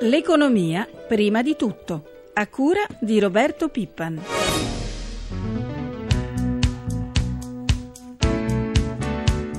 L'economia 0.00 0.86
prima 1.08 1.40
di 1.40 1.56
tutto, 1.56 2.28
a 2.34 2.46
cura 2.48 2.82
di 3.00 3.18
Roberto 3.18 3.70
Pippan. 3.70 4.20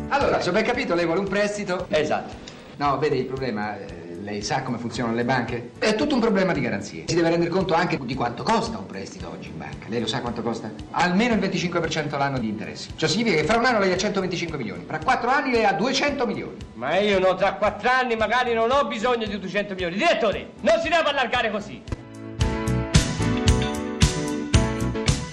Allora, 0.10 0.40
se 0.40 0.50
ho 0.50 0.52
ben 0.52 0.64
capito, 0.64 0.94
lei 0.94 1.06
vuole 1.06 1.22
un 1.22 1.28
prestito? 1.28 1.88
Esatto. 1.90 2.36
No, 2.76 3.00
vede 3.00 3.16
il 3.16 3.26
problema, 3.26 3.80
eh, 3.80 4.07
lei 4.28 4.42
sa 4.42 4.62
come 4.62 4.78
funzionano 4.78 5.16
le 5.16 5.24
banche? 5.24 5.72
È 5.80 5.96
tutto 5.96 6.16
un 6.16 6.20
problema 6.20 6.52
di 6.52 6.60
garanzie. 6.60 7.06
Si 7.08 7.16
deve 7.16 7.30
rendere 7.30 7.50
conto 7.50 7.74
anche 7.74 7.98
di 8.02 8.14
quanto 8.14 8.44
costa 8.44 8.78
un 8.78 8.86
prestito 8.86 9.30
oggi 9.30 9.48
in 9.48 9.58
banca. 9.58 9.88
Lei 9.88 10.02
lo 10.02 10.06
sa 10.06 10.20
quanto 10.20 10.42
costa? 10.42 10.70
Almeno 10.92 11.34
il 11.34 11.40
25% 11.40 12.18
l'anno 12.18 12.38
di 12.38 12.50
interessi. 12.50 12.90
Ciò 12.98 13.08
significa 13.08 13.38
che 13.38 13.46
fra 13.46 13.58
un 13.58 13.64
anno 13.64 13.80
lei 13.80 13.94
ha 13.94 13.98
125 13.98 14.58
milioni, 14.58 14.84
fra 14.86 15.00
quattro 15.00 15.30
anni 15.30 15.52
lei 15.52 15.64
ha 15.64 15.72
200 15.72 16.28
milioni. 16.28 16.58
Ma 16.74 16.98
io 16.98 17.20
no, 17.20 17.36
tra 17.36 17.54
quattro 17.54 17.90
anni 17.90 18.18
magari 18.18 18.54
non 18.54 18.70
ho 18.70 18.86
bisogno 18.86 19.26
di 19.26 19.40
200 19.40 19.74
milioni. 19.74 19.96
Direttore, 19.96 20.50
non 20.60 20.78
si 20.82 20.90
deve 20.90 21.10
allargare 21.10 21.50
così. 21.50 21.82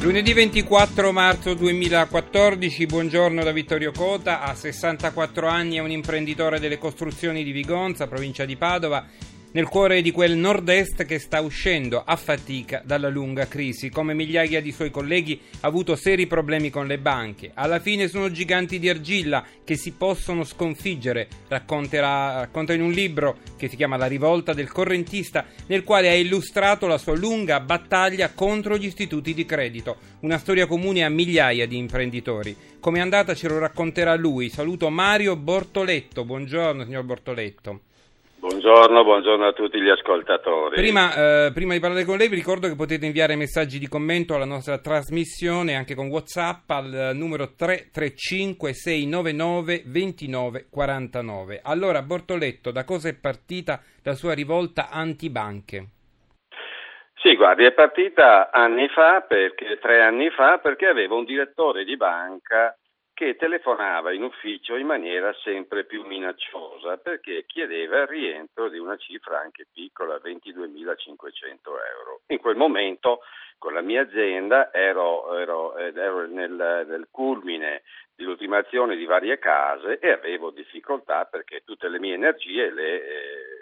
Lunedì 0.04 0.34
24 0.34 1.12
marzo 1.12 1.54
2014, 1.54 2.84
buongiorno 2.84 3.42
da 3.42 3.52
Vittorio 3.52 3.90
Cota, 3.90 4.42
ha 4.42 4.54
64 4.54 5.48
anni, 5.48 5.76
è 5.76 5.80
un 5.80 5.90
imprenditore 5.90 6.60
delle 6.60 6.76
costruzioni 6.76 7.42
di 7.42 7.52
Vigonza, 7.52 8.06
provincia 8.06 8.44
di 8.44 8.54
Padova 8.54 9.06
nel 9.54 9.68
cuore 9.68 10.02
di 10.02 10.10
quel 10.10 10.36
nord-est 10.36 11.04
che 11.04 11.20
sta 11.20 11.40
uscendo 11.40 12.02
a 12.04 12.16
fatica 12.16 12.82
dalla 12.84 13.08
lunga 13.08 13.46
crisi. 13.46 13.88
Come 13.88 14.12
migliaia 14.12 14.60
di 14.60 14.72
suoi 14.72 14.90
colleghi 14.90 15.40
ha 15.60 15.68
avuto 15.68 15.94
seri 15.94 16.26
problemi 16.26 16.70
con 16.70 16.88
le 16.88 16.98
banche. 16.98 17.52
Alla 17.54 17.78
fine 17.78 18.08
sono 18.08 18.32
giganti 18.32 18.80
di 18.80 18.88
argilla 18.88 19.44
che 19.62 19.76
si 19.76 19.92
possono 19.92 20.42
sconfiggere, 20.42 21.28
racconta 21.46 22.72
in 22.72 22.82
un 22.82 22.90
libro 22.90 23.38
che 23.56 23.68
si 23.68 23.76
chiama 23.76 23.96
La 23.96 24.06
rivolta 24.06 24.54
del 24.54 24.72
correntista, 24.72 25.46
nel 25.66 25.84
quale 25.84 26.08
ha 26.08 26.14
illustrato 26.14 26.88
la 26.88 26.98
sua 26.98 27.14
lunga 27.14 27.60
battaglia 27.60 28.32
contro 28.32 28.76
gli 28.76 28.86
istituti 28.86 29.34
di 29.34 29.44
credito, 29.46 29.98
una 30.20 30.38
storia 30.38 30.66
comune 30.66 31.04
a 31.04 31.08
migliaia 31.08 31.68
di 31.68 31.76
imprenditori. 31.76 32.56
Come 32.80 32.98
è 32.98 33.02
andata 33.02 33.34
ce 33.34 33.46
lo 33.46 33.58
racconterà 33.60 34.16
lui. 34.16 34.48
Saluto 34.48 34.90
Mario 34.90 35.36
Bortoletto. 35.36 36.24
Buongiorno 36.24 36.84
signor 36.84 37.04
Bortoletto. 37.04 37.82
Buongiorno, 38.44 39.04
buongiorno, 39.04 39.46
a 39.46 39.52
tutti 39.54 39.80
gli 39.80 39.88
ascoltatori. 39.88 40.74
Prima, 40.74 41.46
eh, 41.46 41.52
prima, 41.54 41.72
di 41.72 41.80
parlare 41.80 42.04
con 42.04 42.18
lei 42.18 42.28
vi 42.28 42.34
ricordo 42.34 42.68
che 42.68 42.76
potete 42.76 43.06
inviare 43.06 43.36
messaggi 43.36 43.78
di 43.78 43.88
commento 43.88 44.34
alla 44.34 44.44
nostra 44.44 44.76
trasmissione 44.76 45.74
anche 45.74 45.94
con 45.94 46.08
Whatsapp 46.08 46.68
al 46.68 47.12
numero 47.14 47.54
335 47.54 48.74
699 48.74 49.82
2949. 49.86 51.60
Allora 51.64 52.02
Bortoletto, 52.02 52.70
da 52.70 52.84
cosa 52.84 53.08
è 53.08 53.18
partita 53.18 53.80
la 54.02 54.12
sua 54.12 54.34
rivolta 54.34 54.90
antibanche? 54.90 55.86
Sì, 57.14 57.36
guardi, 57.36 57.64
è 57.64 57.72
partita 57.72 58.50
anni 58.52 58.88
fa, 58.88 59.22
perché, 59.26 59.78
tre 59.80 60.02
anni 60.02 60.28
fa, 60.28 60.58
perché 60.58 60.84
avevo 60.84 61.16
un 61.16 61.24
direttore 61.24 61.82
di 61.84 61.96
banca 61.96 62.76
che 63.14 63.36
telefonava 63.36 64.12
in 64.12 64.24
ufficio 64.24 64.74
in 64.76 64.86
maniera 64.86 65.32
sempre 65.44 65.84
più 65.84 66.04
minacciosa 66.04 66.96
perché 66.96 67.44
chiedeva 67.46 68.00
il 68.00 68.08
rientro 68.08 68.68
di 68.68 68.78
una 68.78 68.96
cifra 68.96 69.38
anche 69.38 69.66
piccola, 69.72 70.16
22.500 70.16 71.60
euro. 71.64 72.20
In 72.26 72.38
quel 72.38 72.56
momento 72.56 73.20
con 73.56 73.72
la 73.72 73.82
mia 73.82 74.02
azienda 74.02 74.72
ero, 74.72 75.38
ero, 75.38 75.76
ero 75.76 76.26
nel, 76.26 76.84
nel 76.86 77.06
culmine 77.10 77.82
di 78.16 78.24
ultimazione 78.24 78.96
di 78.96 79.04
varie 79.04 79.38
case 79.38 80.00
e 80.00 80.10
avevo 80.10 80.50
difficoltà 80.50 81.24
perché 81.24 81.62
tutte 81.64 81.88
le 81.88 82.00
mie 82.00 82.14
energie 82.14 82.70
le... 82.70 83.02
Eh, 83.02 83.54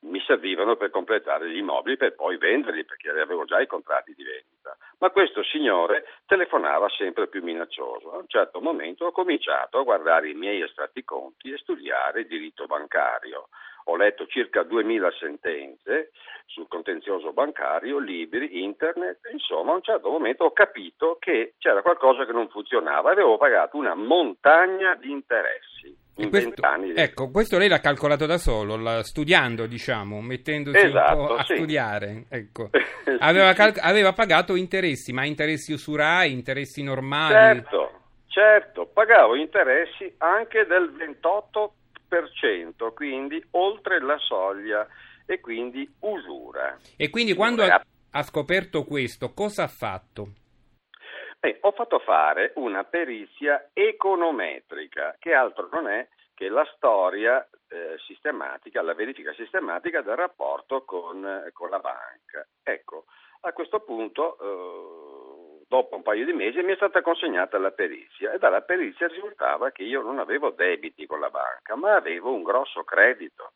mi 0.00 0.20
servivano 0.26 0.76
per 0.76 0.90
completare 0.90 1.48
gli 1.48 1.56
immobili 1.56 1.96
per 1.96 2.14
poi 2.14 2.36
venderli 2.36 2.84
perché 2.84 3.08
avevo 3.08 3.44
già 3.44 3.60
i 3.60 3.66
contratti 3.66 4.12
di 4.14 4.22
vendita. 4.22 4.53
Ma 4.98 5.10
questo 5.10 5.42
signore 5.42 6.04
telefonava 6.26 6.88
sempre 6.88 7.28
più 7.28 7.42
minaccioso. 7.42 8.12
A 8.12 8.18
un 8.18 8.28
certo 8.28 8.60
momento 8.60 9.06
ho 9.06 9.12
cominciato 9.12 9.78
a 9.78 9.82
guardare 9.82 10.30
i 10.30 10.34
miei 10.34 10.62
estratti 10.62 11.04
conti 11.04 11.50
e 11.50 11.58
studiare 11.58 12.26
diritto 12.26 12.66
bancario. 12.66 13.48
Ho 13.86 13.96
letto 13.96 14.26
circa 14.26 14.62
2000 14.62 15.10
sentenze 15.18 16.10
sul 16.46 16.68
contenzioso 16.68 17.32
bancario, 17.32 17.98
libri, 17.98 18.62
internet, 18.62 19.28
insomma 19.30 19.72
a 19.72 19.76
un 19.76 19.82
certo 19.82 20.08
momento 20.08 20.44
ho 20.44 20.52
capito 20.52 21.16
che 21.18 21.54
c'era 21.58 21.82
qualcosa 21.82 22.24
che 22.24 22.32
non 22.32 22.48
funzionava, 22.48 23.10
avevo 23.10 23.36
pagato 23.36 23.76
una 23.76 23.94
montagna 23.94 24.94
di 24.94 25.10
interessi 25.10 26.03
in 26.16 26.30
vent'anni. 26.30 26.94
Ecco, 26.94 27.30
questo 27.30 27.58
lei 27.58 27.68
l'ha 27.68 27.80
calcolato 27.80 28.26
da 28.26 28.38
solo, 28.38 28.76
la, 28.76 29.02
studiando, 29.02 29.66
diciamo, 29.66 30.20
mettendosi 30.20 30.78
esatto, 30.78 31.18
un 31.18 31.26
po' 31.26 31.34
a 31.34 31.44
sì. 31.44 31.54
studiare. 31.54 32.24
Ecco. 32.28 32.70
aveva, 33.18 33.52
cal- 33.52 33.74
aveva, 33.80 34.12
pagato 34.12 34.54
interessi, 34.54 35.12
ma 35.12 35.24
interessi 35.24 35.72
usurai, 35.72 36.32
interessi 36.32 36.82
normali? 36.82 37.32
Certo, 37.32 38.00
certo, 38.26 38.86
pagavo 38.86 39.34
interessi 39.34 40.12
anche 40.18 40.66
del 40.66 40.92
28%, 42.08 42.92
quindi 42.94 43.44
oltre 43.52 44.00
la 44.00 44.18
soglia 44.18 44.86
e 45.26 45.40
quindi 45.40 45.90
usura. 46.00 46.78
E 46.96 47.10
quindi 47.10 47.34
quando 47.34 47.64
ha, 47.64 47.82
ha 48.10 48.22
scoperto 48.22 48.84
questo, 48.84 49.32
cosa 49.32 49.64
ha 49.64 49.68
fatto? 49.68 50.28
Beh, 51.44 51.58
ho 51.60 51.72
fatto 51.72 51.98
fare 51.98 52.52
una 52.54 52.84
perizia 52.84 53.68
econometrica, 53.74 55.16
che 55.18 55.34
altro 55.34 55.68
non 55.72 55.88
è 55.88 56.08
che 56.32 56.48
la 56.48 56.64
storia 56.74 57.46
eh, 57.68 57.98
sistematica, 58.06 58.80
la 58.80 58.94
verifica 58.94 59.30
sistematica 59.34 60.00
del 60.00 60.16
rapporto 60.16 60.84
con, 60.86 61.50
con 61.52 61.68
la 61.68 61.80
banca. 61.80 62.48
Ecco, 62.62 63.04
a 63.42 63.52
questo 63.52 63.80
punto, 63.80 64.38
eh, 64.40 65.66
dopo 65.68 65.96
un 65.96 66.02
paio 66.02 66.24
di 66.24 66.32
mesi, 66.32 66.62
mi 66.62 66.72
è 66.72 66.76
stata 66.76 67.02
consegnata 67.02 67.58
la 67.58 67.72
perizia 67.72 68.32
e 68.32 68.38
dalla 68.38 68.62
perizia 68.62 69.06
risultava 69.06 69.70
che 69.70 69.82
io 69.82 70.00
non 70.00 70.20
avevo 70.20 70.48
debiti 70.48 71.04
con 71.04 71.20
la 71.20 71.28
banca, 71.28 71.76
ma 71.76 71.94
avevo 71.94 72.32
un 72.32 72.42
grosso 72.42 72.84
credito. 72.84 73.52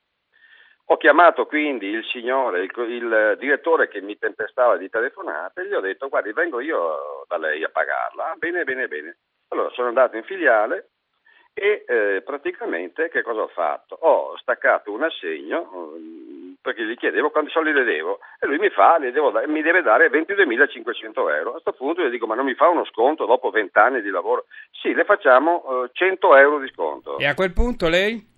Ho 0.91 0.97
chiamato 0.97 1.45
quindi 1.45 1.87
il 1.89 2.03
signore, 2.05 2.63
il, 2.63 2.71
il, 2.89 3.37
direttore 3.39 3.89
che 3.89 4.01
mi 4.01 4.17
tempestava 4.17 4.79
di 4.79 4.89
telefonate 4.89 5.67
gli 5.67 5.75
ho 5.75 5.81
detto 5.81 6.09
guardi 6.09 6.33
vengo 6.33 6.61
io 6.61 7.25
da 7.29 7.37
lei 7.37 7.63
a 7.63 7.69
pagarla. 7.69 8.31
Ah, 8.31 8.37
bene, 8.39 8.65
bene, 8.65 8.89
bene. 8.89 9.19
Allora 9.49 9.69
sono 9.75 9.89
andato 9.89 10.17
in 10.17 10.23
filiale 10.23 10.89
e 11.53 11.85
eh, 11.87 12.23
praticamente 12.25 13.11
che 13.11 13.21
cosa 13.21 13.43
ho 13.43 13.49
fatto? 13.49 13.99
Ho 14.01 14.39
staccato 14.39 14.91
un 14.91 15.03
assegno 15.03 15.69
um, 15.73 16.57
perché 16.63 16.87
gli 16.87 16.97
chiedevo 16.97 17.29
quanti 17.29 17.51
soldi 17.51 17.73
le 17.73 17.85
devo 17.85 18.21
e 18.41 18.47
lui 18.47 18.57
mi 18.57 18.71
fa, 18.71 18.97
da- 18.99 19.47
mi 19.47 19.61
deve 19.61 19.83
dare 19.83 20.09
22.500 20.09 21.35
euro. 21.35 21.49
A 21.51 21.53
questo 21.53 21.73
punto 21.73 22.03
gli 22.03 22.09
dico 22.09 22.27
ma 22.27 22.35
non 22.35 22.47
mi 22.47 22.55
fa 22.55 22.67
uno 22.69 22.87
sconto 22.87 23.27
dopo 23.27 23.51
20 23.51 23.79
anni 23.79 24.01
di 24.01 24.09
lavoro? 24.09 24.47
Sì, 24.71 24.95
le 24.95 25.05
facciamo 25.05 25.65
uh, 25.67 25.91
100 25.93 26.35
euro 26.37 26.59
di 26.61 26.69
sconto. 26.69 27.19
E 27.19 27.27
a 27.27 27.35
quel 27.35 27.53
punto 27.53 27.91
lei? 27.91 28.37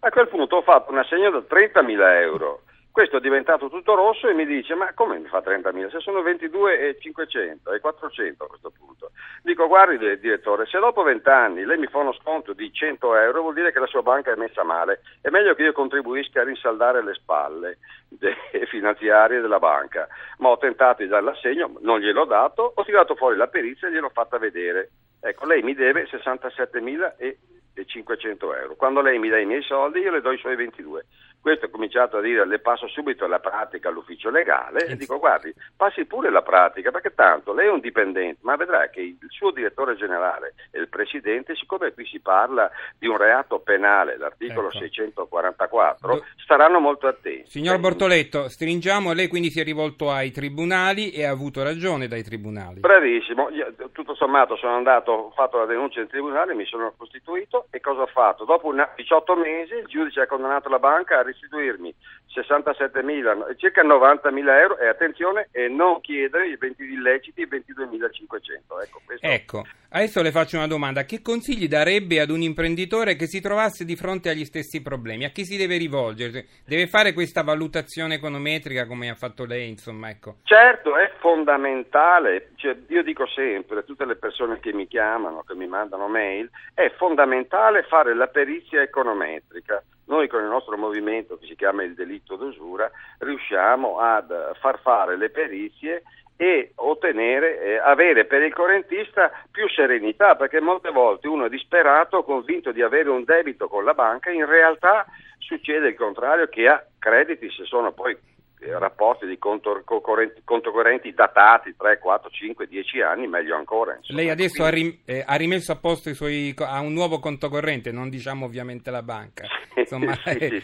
A 0.00 0.10
quel 0.10 0.28
punto 0.28 0.56
ho 0.56 0.62
fatto 0.62 0.92
un 0.92 0.98
assegno 0.98 1.30
da 1.30 1.38
30.000 1.38 2.20
euro. 2.20 2.62
Questo 2.92 3.16
è 3.16 3.20
diventato 3.20 3.68
tutto 3.68 3.94
rosso 3.94 4.28
e 4.28 4.32
mi 4.32 4.46
dice: 4.46 4.74
Ma 4.74 4.92
come 4.94 5.18
mi 5.18 5.26
fa 5.26 5.38
30.000? 5.38 5.90
Se 5.90 5.98
sono 5.98 6.20
22.500 6.20 7.74
e 7.74 7.80
400 7.80 8.44
a 8.44 8.46
questo 8.46 8.70
punto. 8.70 9.10
Dico: 9.42 9.66
Guardi, 9.66 9.98
direttore, 10.20 10.66
se 10.66 10.78
dopo 10.78 11.02
20 11.02 11.28
anni 11.28 11.64
lei 11.64 11.78
mi 11.78 11.88
fa 11.88 11.98
uno 11.98 12.12
sconto 12.12 12.52
di 12.52 12.72
100 12.72 13.16
euro, 13.16 13.42
vuol 13.42 13.54
dire 13.54 13.72
che 13.72 13.80
la 13.80 13.86
sua 13.86 14.02
banca 14.02 14.32
è 14.32 14.36
messa 14.36 14.62
male. 14.62 15.00
È 15.20 15.30
meglio 15.30 15.54
che 15.54 15.62
io 15.62 15.72
contribuisca 15.72 16.40
a 16.40 16.44
rinsaldare 16.44 17.02
le 17.02 17.14
spalle 17.14 17.78
finanziarie 18.70 19.40
della 19.40 19.58
banca. 19.58 20.06
Ma 20.38 20.50
ho 20.50 20.58
tentato 20.58 21.02
di 21.02 21.08
dare 21.08 21.24
l'assegno, 21.24 21.72
non 21.80 21.98
gliel'ho 21.98 22.24
dato, 22.24 22.72
ho 22.74 22.84
tirato 22.84 23.16
fuori 23.16 23.36
la 23.36 23.48
perizia 23.48 23.88
e 23.88 23.92
gliel'ho 23.92 24.10
fatta 24.10 24.38
vedere. 24.38 24.90
Ecco, 25.20 25.44
lei 25.44 25.62
mi 25.62 25.74
deve 25.74 26.06
67.000 26.08 27.14
e 27.16 27.38
500 27.86 28.54
euro. 28.54 28.76
Quando 28.76 29.00
lei 29.00 29.18
mi 29.18 29.28
dà 29.28 29.38
i 29.38 29.46
miei 29.46 29.62
soldi 29.62 30.00
io 30.00 30.10
le 30.10 30.20
do 30.20 30.32
i 30.32 30.38
suoi 30.38 30.56
22. 30.56 31.04
Questo 31.40 31.66
ho 31.66 31.70
cominciato 31.70 32.16
a 32.16 32.20
dire, 32.20 32.44
le 32.46 32.58
passo 32.58 32.88
subito 32.88 33.26
la 33.26 33.38
pratica 33.38 33.88
all'ufficio 33.88 34.28
legale 34.28 34.86
e 34.86 34.96
dico 34.96 35.18
guardi, 35.18 35.54
passi 35.76 36.04
pure 36.04 36.30
la 36.30 36.42
pratica 36.42 36.90
perché 36.90 37.14
tanto 37.14 37.54
lei 37.54 37.66
è 37.66 37.70
un 37.70 37.80
dipendente, 37.80 38.40
ma 38.42 38.56
vedrà 38.56 38.88
che 38.88 39.00
il 39.00 39.16
suo 39.28 39.52
direttore 39.52 39.94
generale 39.94 40.54
e 40.72 40.80
il 40.80 40.88
presidente, 40.88 41.54
siccome 41.54 41.92
qui 41.92 42.04
si 42.06 42.18
parla 42.20 42.70
di 42.98 43.06
un 43.06 43.16
reato 43.16 43.60
penale, 43.60 44.18
l'articolo 44.18 44.68
ecco. 44.68 44.78
644, 44.78 46.24
staranno 46.42 46.80
molto 46.80 47.06
attenti. 47.06 47.48
Signor 47.48 47.78
Bortoletto, 47.78 48.48
stringiamo, 48.48 49.12
lei 49.12 49.28
quindi 49.28 49.50
si 49.50 49.60
è 49.60 49.64
rivolto 49.64 50.10
ai 50.10 50.32
tribunali 50.32 51.12
e 51.12 51.24
ha 51.24 51.30
avuto 51.30 51.62
ragione 51.62 52.08
dai 52.08 52.24
tribunali. 52.24 52.80
Bravissimo, 52.80 53.48
io, 53.50 53.72
tutto 53.92 54.14
sommato 54.14 54.56
sono 54.56 54.74
andato, 54.74 55.12
ho 55.12 55.30
fatto 55.30 55.58
la 55.58 55.66
denuncia 55.66 56.00
in 56.00 56.08
tribunale, 56.08 56.54
mi 56.54 56.66
sono 56.66 56.92
costituito 56.96 57.67
e 57.70 57.80
cosa 57.80 58.02
ho 58.02 58.06
fatto? 58.06 58.44
Dopo 58.44 58.68
una, 58.68 58.90
18 58.96 59.36
mesi 59.36 59.74
il 59.74 59.86
giudice 59.86 60.22
ha 60.22 60.26
condannato 60.26 60.68
la 60.68 60.78
banca 60.78 61.18
a 61.18 61.22
restituirmi 61.22 61.94
67 62.32 63.02
mila, 63.02 63.36
circa 63.56 63.82
90 63.82 64.30
mila 64.30 64.58
euro 64.60 64.78
e 64.78 64.86
attenzione, 64.86 65.48
e 65.50 65.68
non 65.68 66.00
chiedere 66.00 66.48
i 66.48 66.56
20 66.56 66.82
illeciti 66.82 67.42
e 67.42 67.48
22.500. 67.48 68.80
Ecco, 68.80 69.00
ecco, 69.20 69.66
adesso 69.90 70.22
le 70.22 70.30
faccio 70.30 70.56
una 70.56 70.66
domanda. 70.66 71.04
Che 71.04 71.20
consigli 71.20 71.68
darebbe 71.68 72.20
ad 72.20 72.30
un 72.30 72.42
imprenditore 72.42 73.16
che 73.16 73.26
si 73.26 73.40
trovasse 73.40 73.84
di 73.84 73.96
fronte 73.96 74.30
agli 74.30 74.44
stessi 74.44 74.80
problemi? 74.80 75.24
A 75.24 75.30
chi 75.30 75.44
si 75.44 75.56
deve 75.56 75.76
rivolgere? 75.76 76.46
Deve 76.64 76.86
fare 76.86 77.12
questa 77.12 77.42
valutazione 77.42 78.14
econometrica 78.14 78.86
come 78.86 79.10
ha 79.10 79.14
fatto 79.14 79.44
lei, 79.44 79.68
insomma, 79.68 80.08
ecco. 80.08 80.36
Certo, 80.44 80.96
è 80.96 81.10
fondamentale, 81.18 82.50
cioè, 82.56 82.76
io 82.88 83.02
dico 83.02 83.26
sempre 83.26 83.80
a 83.80 83.82
tutte 83.82 84.06
le 84.06 84.16
persone 84.16 84.60
che 84.60 84.72
mi 84.72 84.86
chiamano, 84.86 85.42
che 85.46 85.54
mi 85.54 85.66
mandano 85.66 86.08
mail, 86.08 86.48
è 86.74 86.90
fondamentale 86.96 87.57
fare 87.88 88.14
la 88.14 88.26
perizia 88.28 88.82
econometrica. 88.82 89.82
Noi 90.06 90.28
con 90.28 90.42
il 90.42 90.48
nostro 90.48 90.76
movimento 90.76 91.38
che 91.38 91.46
si 91.46 91.54
chiama 91.54 91.82
il 91.82 91.94
delitto 91.94 92.36
d'usura 92.36 92.90
riusciamo 93.18 93.98
a 93.98 94.24
far 94.58 94.80
fare 94.80 95.16
le 95.16 95.30
perizie 95.30 96.02
e 96.40 96.70
ottenere, 96.76 97.60
eh, 97.60 97.78
avere 97.78 98.24
per 98.24 98.42
il 98.42 98.54
correntista 98.54 99.30
più 99.50 99.68
serenità, 99.68 100.36
perché 100.36 100.60
molte 100.60 100.90
volte 100.90 101.26
uno 101.26 101.46
è 101.46 101.48
disperato, 101.48 102.22
convinto 102.22 102.70
di 102.70 102.80
avere 102.80 103.10
un 103.10 103.24
debito 103.24 103.66
con 103.66 103.84
la 103.84 103.92
banca, 103.92 104.30
in 104.30 104.46
realtà 104.46 105.04
succede 105.38 105.88
il 105.88 105.96
contrario, 105.96 106.46
che 106.46 106.68
ha 106.68 106.82
crediti 106.98 107.50
se 107.50 107.64
sono 107.64 107.90
poi 107.90 108.16
rapporti 108.60 109.26
di 109.26 109.38
conto 109.38 109.82
correnti, 109.84 110.42
conto 110.44 110.72
correnti, 110.72 111.12
datati 111.12 111.74
3, 111.76 111.98
4, 111.98 112.30
5, 112.30 112.66
10 112.66 113.00
anni, 113.00 113.26
meglio 113.26 113.56
ancora. 113.56 113.96
Insomma. 113.96 114.20
Lei 114.20 114.30
adesso 114.30 114.64
ha, 114.64 114.68
rim- 114.68 114.98
eh, 115.04 115.22
ha, 115.24 115.34
rimesso 115.36 115.72
a 115.72 115.76
posto 115.76 116.10
i 116.10 116.14
suoi, 116.14 116.54
ha 116.56 116.80
un 116.80 116.92
nuovo 116.92 117.20
conto 117.20 117.48
corrente, 117.48 117.92
non 117.92 118.08
diciamo 118.08 118.46
ovviamente 118.46 118.90
la 118.90 119.02
banca. 119.02 119.46
Insomma, 119.74 120.20
eh, 120.24 120.62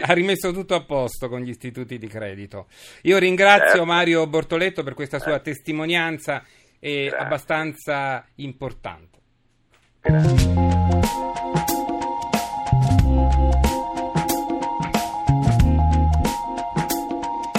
ha 0.00 0.12
rimesso 0.12 0.52
tutto 0.52 0.74
a 0.74 0.84
posto 0.84 1.28
con 1.28 1.40
gli 1.40 1.48
istituti 1.48 1.98
di 1.98 2.06
credito. 2.06 2.66
Io 3.02 3.18
ringrazio 3.18 3.68
certo. 3.68 3.84
Mario 3.84 4.26
Bortoletto 4.26 4.82
per 4.82 4.94
questa 4.94 5.18
sua 5.18 5.36
eh. 5.36 5.40
testimonianza 5.40 6.44
abbastanza 7.18 8.24
importante. 8.36 9.18
Grazie. 10.00 10.77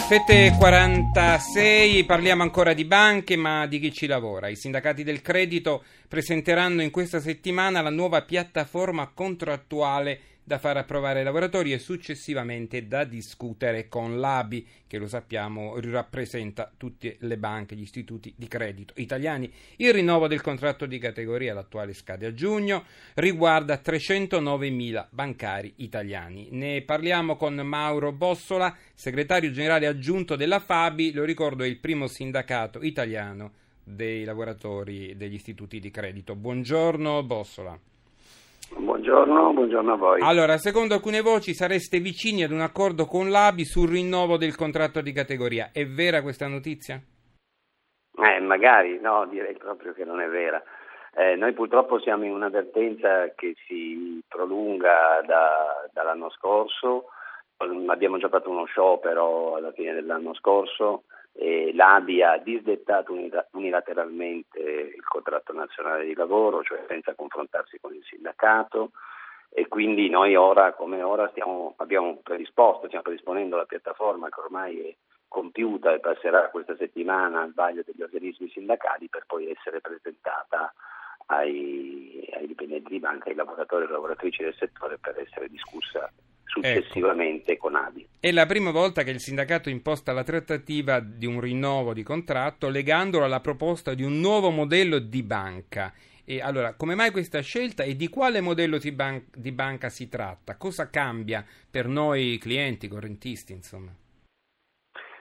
7.46 0.10 2.04
parliamo 2.04 2.42
ancora 2.42 2.74
di 2.74 2.84
banche 2.84 3.36
ma 3.36 3.68
di 3.68 3.78
chi 3.80 3.94
ci 3.94 4.08
lavora. 4.08 4.48
I 4.48 4.56
sindacati 4.56 5.04
del 5.04 5.22
credito 5.22 5.84
presenteranno 6.08 6.82
in 6.82 6.90
questa 6.90 7.20
settimana 7.20 7.82
la 7.82 7.92
nuova 7.92 8.24
piattaforma 8.24 9.12
contrattuale 9.14 10.20
da 10.50 10.58
far 10.58 10.78
approvare 10.78 11.20
ai 11.20 11.26
lavoratori 11.26 11.74
e 11.74 11.78
successivamente 11.78 12.88
da 12.88 13.04
discutere 13.04 13.88
con 13.88 14.20
l'ABI, 14.20 14.66
che 14.88 14.98
lo 14.98 15.08
sappiamo 15.08 15.80
rappresenta 15.80 16.72
tutte 16.76 17.18
le 17.20 17.38
banche, 17.38 17.76
gli 17.76 17.84
istituti 17.84 18.34
di 18.36 18.48
credito 18.48 18.94
italiani. 18.96 19.54
Il 19.76 19.94
rinnovo 19.94 20.26
del 20.26 20.42
contratto 20.42 20.88
di 20.88 20.98
categoria, 20.98 21.54
l'attuale 21.54 21.94
scade 21.94 22.26
a 22.26 22.34
giugno, 22.34 22.84
riguarda 23.14 23.80
309.000 23.80 25.10
bancari 25.12 25.74
italiani. 25.76 26.48
Ne 26.50 26.82
parliamo 26.82 27.36
con 27.36 27.54
Mauro 27.54 28.12
Bossola, 28.12 28.76
segretario 28.96 29.52
generale 29.52 29.86
aggiunto 29.86 30.36
della 30.36 30.60
FABI, 30.60 31.12
lo 31.12 31.26
ricordo 31.26 31.64
è 31.64 31.68
il 31.68 31.78
primo 31.78 32.08
sindacato 32.08 32.82
italiano 32.82 33.52
dei 33.84 34.24
lavoratori 34.24 35.16
degli 35.16 35.36
istituti 35.36 35.80
di 35.80 35.92
credito. 35.92 36.36
Buongiorno 36.36 37.22
Bossola. 37.22 37.80
Buongiorno, 39.10 39.54
buongiorno 39.54 39.94
a 39.94 39.96
voi. 39.96 40.22
Allora, 40.22 40.58
secondo 40.58 40.94
alcune 40.94 41.22
voci 41.22 41.56
sareste 41.56 41.98
vicini 41.98 42.44
ad 42.44 42.52
un 42.52 42.62
accordo 42.62 43.06
con 43.06 43.32
l'ABI 43.32 43.66
sul 43.66 43.90
rinnovo 43.90 44.38
del 44.38 44.56
contratto 44.56 45.02
di 45.02 45.12
categoria. 45.12 45.72
È 45.74 45.84
vera 45.84 46.22
questa 46.22 46.48
notizia? 46.48 47.02
Eh, 48.16 48.40
magari, 48.40 49.00
no, 49.00 49.26
direi 49.26 49.58
proprio 49.58 49.94
che 49.94 50.06
non 50.06 50.22
è 50.22 50.28
vera. 50.28 50.62
Eh, 51.16 51.36
noi 51.36 51.54
purtroppo 51.54 52.00
siamo 52.00 52.26
in 52.26 52.34
un'avvertenza 52.34 53.34
che 53.34 53.56
si 53.66 54.22
prolunga 54.28 55.24
da, 55.26 55.90
dall'anno 55.92 56.30
scorso, 56.30 57.06
abbiamo 57.88 58.20
già 58.20 58.30
fatto 58.30 58.52
uno 58.52 58.66
sciopero 58.66 59.56
alla 59.56 59.72
fine 59.72 59.94
dell'anno 59.94 60.36
scorso 60.36 61.06
eh, 61.42 61.72
l'ABI 61.74 62.22
ha 62.22 62.38
disdettato 62.38 63.14
unilateralmente 63.52 64.60
il 64.60 65.04
contratto 65.08 65.54
nazionale 65.54 66.06
di 66.06 66.14
lavoro, 66.14 66.64
cioè 66.64 66.84
senza 66.90 67.16
confrontarsi 67.16 67.80
con 67.80 67.94
il 67.96 68.04
sindacato 68.04 68.92
e 69.50 69.70
quindi 69.70 70.10
noi 70.10 70.36
ora 70.36 70.74
come 70.74 71.02
ora 71.02 71.30
stiamo, 71.30 71.76
abbiamo 71.78 72.20
predisposto, 72.22 72.88
stiamo 72.88 73.04
predisponendo 73.04 73.56
la 73.56 73.64
piattaforma 73.64 74.28
che 74.28 74.40
ormai 74.42 74.80
è 74.82 74.96
compiuta 75.30 75.94
e 75.94 76.00
passerà 76.00 76.50
questa 76.50 76.76
settimana 76.76 77.42
al 77.42 77.54
vaglio 77.54 77.84
degli 77.86 78.02
organismi 78.02 78.50
sindacali 78.50 79.08
per 79.08 79.24
poi 79.26 79.50
essere 79.50 79.80
presentata 79.80 80.74
ai, 81.28 82.28
ai 82.34 82.48
dipendenti 82.48 82.90
di 82.90 83.00
banca, 83.00 83.30
ai 83.30 83.36
lavoratori 83.36 83.86
e 83.86 83.88
lavoratrici 83.88 84.44
del 84.44 84.56
settore 84.56 84.98
per 84.98 85.18
essere 85.18 85.48
discussa 85.48 86.12
successivamente 86.50 87.54
ecco. 87.54 87.68
con 87.68 87.76
ABI. 87.76 88.08
È 88.20 88.32
la 88.32 88.46
prima 88.46 88.72
volta 88.72 89.04
che 89.04 89.12
il 89.12 89.20
sindacato 89.20 89.70
imposta 89.70 90.12
la 90.12 90.24
trattativa 90.24 91.00
di 91.00 91.26
un 91.26 91.40
rinnovo 91.40 91.94
di 91.94 92.04
contratto 92.04 92.70
legandolo 92.70 93.24
alla 93.24 93.40
proposta 93.40 93.94
di 93.94 94.04
un 94.04 94.20
nuovo 94.20 94.50
modello 94.50 95.00
di 95.00 95.24
banca. 95.24 95.94
E 96.26 96.42
allora, 96.42 96.76
come 96.76 96.94
mai 96.94 97.12
questa 97.12 97.42
scelta 97.42 97.84
e 97.84 97.96
di 97.96 98.08
quale 98.08 98.42
modello 98.42 98.78
di, 98.78 98.92
ban- 98.92 99.26
di 99.34 99.52
banca 99.52 99.90
si 99.90 100.10
tratta? 100.10 100.58
Cosa 100.58 100.90
cambia 100.90 101.44
per 101.72 101.88
noi 101.88 102.38
clienti, 102.40 102.88
correntisti, 102.88 103.54
insomma? 103.54 103.92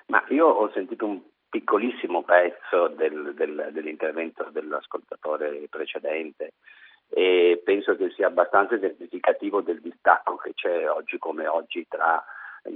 Ma 0.08 0.25
io 0.28 0.46
ho 0.46 0.70
sentito 0.72 1.06
un 1.06 1.22
piccolissimo 1.48 2.25
pezzo 2.25 2.88
del, 2.88 3.34
del, 3.34 3.70
dell'intervento 3.72 4.50
dell'ascoltatore 4.50 5.66
precedente 5.70 6.52
e 7.10 7.60
penso 7.64 7.96
che 7.96 8.10
sia 8.10 8.26
abbastanza 8.26 8.75
esemplificativo 8.75 9.60
del 9.60 9.81
distacco 9.81 10.37
che 10.37 10.52
c'è 10.55 10.88
oggi 10.88 11.19
come 11.19 11.46
oggi 11.46 11.87
tra 11.88 12.22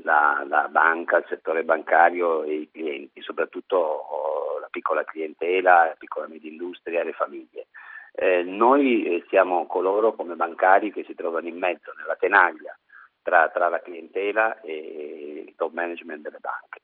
la, 0.03 0.45
la, 0.49 0.69
banca, 0.69 1.19
il 1.19 1.27
settore 1.29 1.65
bancario 1.65 2.43
e 2.45 2.55
i 2.55 2.71
clienti, 2.71 3.21
soprattutto 3.21 3.77
oh, 3.77 4.59
la 4.59 4.69
piccola 4.71 5.05
clientela, 5.05 5.87
la 5.87 5.97
piccola 5.99 6.27
media 6.27 6.51
industria 6.51 7.01
e 7.01 7.05
le 7.05 7.13
famiglie. 7.13 7.67
Eh, 8.15 8.43
noi 8.43 9.05
eh, 9.05 9.25
siamo 9.29 9.67
coloro 9.67 10.15
come 10.15 10.35
bancari 10.35 10.93
che 10.93 11.05
si 11.05 11.15
trovano 11.15 11.49
in 11.49 11.59
mezzo, 11.59 11.93
nella 11.97 12.17
tenaglia 12.17 12.77
tra, 13.23 13.49
tra 13.49 13.69
la 13.69 13.81
clientela 13.81 14.61
e 14.61 15.45
il 15.47 15.55
top 15.57 15.73
management 15.73 16.23
delle 16.23 16.41
banche. 16.41 16.81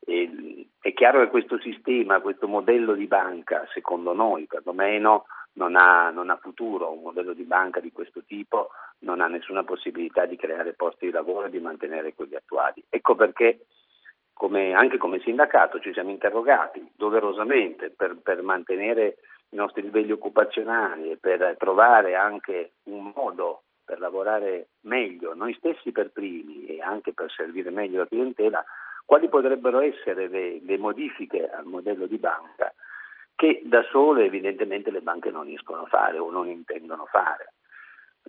E, 0.00 0.68
è 0.80 0.92
chiaro 0.92 1.20
che 1.20 1.28
questo 1.28 1.58
sistema, 1.60 2.20
questo 2.20 2.46
modello 2.46 2.94
di 2.94 3.06
banca, 3.06 3.66
secondo 3.72 4.12
noi 4.12 4.46
perlomeno, 4.46 5.26
non 5.56 5.76
ha, 5.76 6.10
non 6.10 6.30
ha, 6.30 6.36
futuro, 6.36 6.92
un 6.92 7.02
modello 7.02 7.32
di 7.32 7.44
banca 7.44 7.80
di 7.80 7.92
questo 7.92 8.22
tipo 8.26 8.70
non 9.00 9.20
ha 9.20 9.26
nessuna 9.26 9.64
possibilità 9.64 10.24
di 10.26 10.36
creare 10.36 10.72
posti 10.72 11.06
di 11.06 11.12
lavoro 11.12 11.46
e 11.46 11.50
di 11.50 11.58
mantenere 11.58 12.14
quelli 12.14 12.34
attuali. 12.34 12.82
Ecco 12.88 13.14
perché 13.14 13.66
come, 14.32 14.74
anche 14.74 14.98
come 14.98 15.20
sindacato 15.20 15.80
ci 15.80 15.92
siamo 15.92 16.10
interrogati 16.10 16.92
doverosamente 16.94 17.90
per, 17.90 18.16
per 18.22 18.42
mantenere 18.42 19.16
i 19.50 19.56
nostri 19.56 19.82
livelli 19.82 20.12
occupazionali 20.12 21.10
e 21.10 21.16
per 21.16 21.56
trovare 21.58 22.14
anche 22.16 22.72
un 22.84 23.12
modo 23.14 23.62
per 23.84 24.00
lavorare 24.00 24.68
meglio 24.82 25.34
noi 25.34 25.54
stessi 25.54 25.92
per 25.92 26.10
primi 26.10 26.66
e 26.66 26.82
anche 26.82 27.12
per 27.12 27.30
servire 27.30 27.70
meglio 27.70 28.00
la 28.00 28.06
clientela, 28.08 28.64
quali 29.04 29.28
potrebbero 29.28 29.80
essere 29.80 30.28
le, 30.28 30.60
le 30.60 30.76
modifiche 30.76 31.48
al 31.48 31.64
modello 31.64 32.06
di 32.06 32.18
banca 32.18 32.74
che 33.36 33.62
da 33.64 33.84
sole 33.90 34.24
evidentemente 34.24 34.90
le 34.90 35.02
banche 35.02 35.30
non 35.30 35.44
riescono 35.44 35.82
a 35.82 35.86
fare 35.86 36.18
o 36.18 36.30
non 36.30 36.48
intendono 36.48 37.06
fare. 37.06 37.52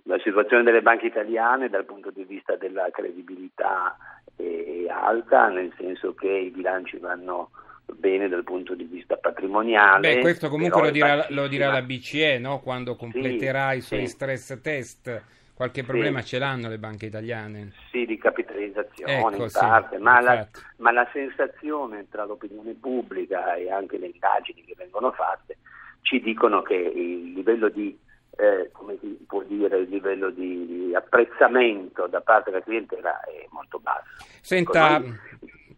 La 0.04 0.18
situazione 0.20 0.62
delle 0.62 0.82
banche 0.82 1.06
italiane 1.06 1.68
dal 1.68 1.84
punto 1.84 2.10
di 2.10 2.24
vista 2.24 2.54
della 2.56 2.88
credibilità 2.90 3.96
è 4.36 4.86
alta, 4.88 5.48
nel 5.48 5.72
senso 5.76 6.14
che 6.14 6.28
i 6.28 6.50
bilanci 6.50 6.98
vanno 6.98 7.50
bene 7.96 8.28
dal 8.28 8.44
punto 8.44 8.74
di 8.74 8.84
vista 8.84 9.16
patrimoniale. 9.16 10.14
Beh, 10.14 10.20
questo 10.20 10.48
comunque 10.48 10.82
lo 10.82 10.90
dirà, 10.90 11.26
lo 11.30 11.48
dirà, 11.48 11.72
la 11.72 11.82
BCE 11.82 12.38
no? 12.38 12.60
quando 12.60 12.94
completerà 12.94 13.70
sì, 13.72 13.76
i 13.78 13.80
suoi 13.80 14.06
sì. 14.06 14.14
stress 14.14 14.60
test. 14.60 15.22
Qualche 15.58 15.82
problema 15.82 16.20
sì. 16.20 16.28
ce 16.28 16.38
l'hanno 16.38 16.68
le 16.68 16.78
banche 16.78 17.06
italiane? 17.06 17.72
Sì, 17.90 18.06
di 18.06 18.16
capitalizzazione 18.16 19.18
ecco, 19.18 19.42
in 19.42 19.50
parte, 19.52 19.96
sì, 19.96 20.02
ma, 20.02 20.20
la, 20.20 20.46
ma, 20.76 20.92
la, 20.92 21.08
sensazione 21.12 22.06
tra 22.08 22.24
l'opinione 22.24 22.74
pubblica 22.74 23.56
e 23.56 23.68
anche 23.68 23.98
le 23.98 24.06
indagini 24.06 24.62
che 24.62 24.76
vengono 24.78 25.10
fatte 25.10 25.56
ci 26.02 26.20
dicono 26.20 26.62
che 26.62 26.76
il 26.76 27.32
livello 27.32 27.68
di, 27.70 27.98
eh, 28.36 28.70
come 28.70 28.98
si 29.00 29.18
può 29.26 29.42
dire, 29.42 29.78
il 29.78 29.88
livello 29.88 30.30
di 30.30 30.92
apprezzamento 30.94 32.06
da 32.06 32.20
parte 32.20 32.52
della 32.52 32.62
clientela 32.62 33.18
è 33.22 33.44
molto 33.50 33.80
basso. 33.80 34.24
Senta, 34.40 35.02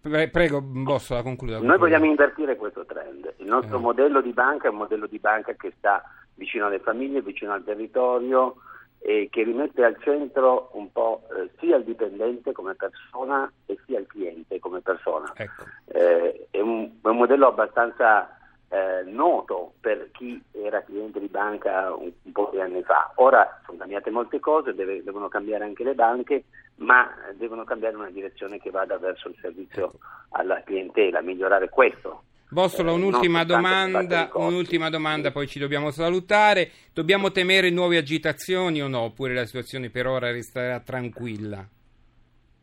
ecco, 0.03 0.31
prego 0.31 0.61
Bossola, 0.61 1.23
concluda. 1.23 1.59
Noi 1.59 1.79
vogliamo 1.79 2.05
invertire 2.05 2.57
questo 2.57 2.85
trend. 2.85 3.33
Il 3.39 3.47
nostro 3.47 3.79
eh. 3.79 3.81
modello 3.81 4.21
di 4.21 4.33
banca 4.35 4.67
è 4.67 4.71
un 4.71 4.77
modello 4.77 5.07
di 5.07 5.19
banca 5.19 5.55
che 5.55 5.73
sta 5.79 6.03
vicino 6.35 6.67
alle 6.67 6.81
famiglie, 6.81 7.23
vicino 7.23 7.55
al 7.55 7.65
territorio, 7.65 8.57
e 9.03 9.29
che 9.31 9.43
rimette 9.43 9.83
al 9.83 9.97
centro 10.03 10.71
un 10.75 10.93
po' 10.93 11.23
eh, 11.35 11.51
sia 11.59 11.77
il 11.77 11.85
dipendente 11.85 12.53
come 12.53 12.75
persona 12.75 13.51
e 13.67 13.79
sia 13.87 13.99
il 13.99 14.07
cliente 14.07 14.59
come 14.59 14.81
persona. 14.81 15.33
Ecco. 15.35 15.65
Eh, 15.87 16.49
è, 16.51 16.61
un, 16.61 16.91
è, 17.03 17.09
un, 17.09 17.17
modello 17.17 17.47
abbastanza 17.47 18.39
eh, 18.69 19.03
noto 19.07 19.73
per 19.81 20.11
chi 20.13 20.41
era 20.53 20.83
cliente 20.83 21.19
di 21.19 21.29
banca 21.29 21.95
un, 21.95 22.13
un, 22.23 22.33
po' 22.33 22.51
di 22.53 22.61
anni 22.61 22.83
fa. 22.83 23.11
Ora 23.17 23.61
sono 23.65 23.79
cambiate 23.79 24.11
molte 24.11 24.39
cose, 24.39 24.75
deve, 24.75 25.03
devono 25.03 25.29
cambiare 25.29 25.65
anche 25.65 25.83
le 25.83 25.95
banche, 25.95 26.45
ma 26.77 27.11
devono 27.35 27.65
cambiare 27.65 27.97
una 27.97 28.11
direzione 28.11 28.59
che 28.59 28.71
vada 28.71 28.99
verso 28.99 29.29
il 29.29 29.37
servizio 29.41 29.87
ecco. 29.87 29.99
alla 30.31 30.63
clientela, 30.63 31.23
migliorare 31.23 31.71
questo 31.71 32.25
Bostola, 32.53 32.91
un'ultima, 32.91 33.45
domanda, 33.45 34.29
un'ultima 34.33 34.91
domanda, 34.91 35.31
poi 35.31 35.47
ci 35.47 35.61
dobbiamo 35.61 35.93
salutare. 35.93 36.71
Dobbiamo 36.93 37.31
temere 37.31 37.71
nuove 37.71 37.97
agitazioni 37.97 38.83
o 38.83 38.89
no? 38.89 39.03
Oppure 39.03 39.35
la 39.35 39.47
situazione 39.47 39.89
per 39.89 40.09
ora 40.09 40.33
resterà 40.33 40.81
tranquilla? 40.81 41.65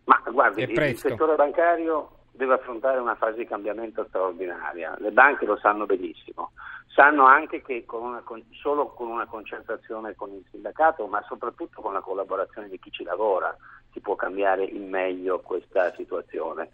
Ma 0.04 0.22
guardi, 0.30 0.64
il 0.64 0.98
settore 0.98 1.36
bancario 1.36 2.18
deve 2.32 2.56
affrontare 2.56 3.00
una 3.00 3.16
fase 3.16 3.38
di 3.38 3.48
cambiamento 3.48 4.06
straordinaria. 4.10 4.94
Le 5.00 5.12
banche 5.12 5.46
lo 5.46 5.58
sanno 5.58 5.86
benissimo. 5.86 6.52
Sanno 6.88 7.26
anche 7.26 7.62
che 7.62 7.86
con 7.86 8.04
una, 8.04 8.24
solo 8.62 8.88
con 8.88 9.08
una 9.08 9.26
concertazione 9.26 10.16
con 10.16 10.32
il 10.32 10.44
sindacato, 10.52 11.08
ma 11.08 11.24
soprattutto 11.28 11.82
con 11.82 11.94
la 11.94 12.02
collaborazione 12.02 12.68
di 12.68 12.78
chi 12.78 12.92
ci 12.92 13.04
lavora, 13.04 13.56
si 13.94 14.02
può 14.02 14.16
cambiare 14.16 14.66
in 14.66 14.90
meglio 14.90 15.40
questa 15.40 15.94
situazione. 15.96 16.72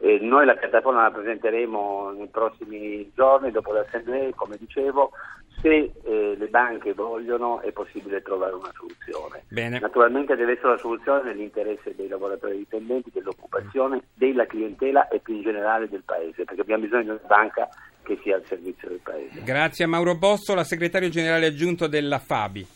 Eh, 0.00 0.18
noi 0.20 0.46
la 0.46 0.54
piattaforma 0.54 1.02
la 1.02 1.10
presenteremo 1.10 2.12
nei 2.16 2.28
prossimi 2.28 3.10
giorni 3.14 3.50
dopo 3.50 3.72
le 3.72 3.80
assemblee, 3.80 4.34
come 4.34 4.56
dicevo, 4.58 5.12
se 5.60 5.92
eh, 6.02 6.34
le 6.36 6.46
banche 6.48 6.92
vogliono 6.92 7.60
è 7.60 7.70
possibile 7.70 8.20
trovare 8.20 8.54
una 8.54 8.72
soluzione. 8.74 9.44
Bene. 9.48 9.78
Naturalmente 9.78 10.34
deve 10.34 10.52
essere 10.52 10.68
una 10.68 10.78
soluzione 10.78 11.22
nell'interesse 11.22 11.94
dei 11.94 12.08
lavoratori 12.08 12.56
dipendenti, 12.56 13.10
dell'occupazione, 13.12 14.02
della 14.14 14.46
clientela 14.46 15.08
e 15.08 15.20
più 15.20 15.36
in 15.36 15.42
generale 15.42 15.88
del 15.88 16.02
Paese, 16.04 16.44
perché 16.44 16.62
abbiamo 16.62 16.82
bisogno 16.82 17.02
di 17.02 17.08
una 17.10 17.20
banca 17.26 17.68
che 18.02 18.18
sia 18.22 18.36
al 18.36 18.44
servizio 18.46 18.88
del 18.88 19.00
Paese. 19.02 19.42
Grazie 19.44 19.84
a 19.84 19.88
Mauro 19.88 20.16
Bossola, 20.16 20.64
segretario 20.64 21.08
generale 21.08 21.46
aggiunto 21.46 21.86
della 21.86 22.18
Fabi. 22.18 22.66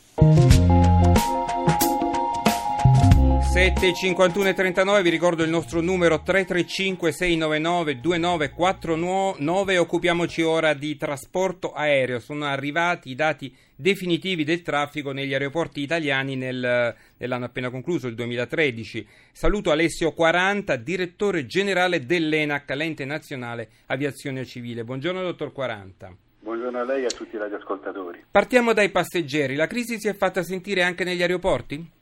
7 3.56 3.94
51 3.94 4.50
e 4.50 4.52
39 4.52 5.00
vi 5.00 5.08
ricordo 5.08 5.42
il 5.42 5.48
nostro 5.48 5.80
numero 5.80 6.20
335 6.20 7.10
699 7.10 8.00
2949 8.00 9.78
occupiamoci 9.78 10.42
ora 10.42 10.74
di 10.74 10.94
trasporto 10.98 11.72
aereo 11.72 12.18
sono 12.18 12.44
arrivati 12.44 13.08
i 13.08 13.14
dati 13.14 13.50
definitivi 13.74 14.44
del 14.44 14.60
traffico 14.60 15.12
negli 15.12 15.32
aeroporti 15.32 15.80
italiani 15.80 16.36
nel, 16.36 16.94
nell'anno 17.16 17.46
appena 17.46 17.70
concluso 17.70 18.08
il 18.08 18.14
2013 18.14 19.08
saluto 19.32 19.70
Alessio 19.70 20.12
40 20.12 20.76
direttore 20.76 21.46
generale 21.46 22.04
dell'ENAC 22.04 22.68
l'ente 22.72 23.06
nazionale 23.06 23.70
aviazione 23.86 24.44
civile 24.44 24.84
buongiorno 24.84 25.22
dottor 25.22 25.52
40 25.52 26.14
Buongiorno 26.40 26.78
a 26.78 26.84
lei 26.84 27.02
e 27.02 27.06
a 27.06 27.10
tutti 27.10 27.34
i 27.34 27.38
radioascoltatori. 27.40 28.26
Partiamo 28.30 28.72
dai 28.72 28.90
passeggeri. 28.90 29.56
La 29.56 29.66
crisi 29.66 29.98
si 29.98 30.06
è 30.06 30.14
fatta 30.14 30.44
sentire 30.44 30.84
anche 30.84 31.02
negli 31.02 31.20
aeroporti? 31.20 31.95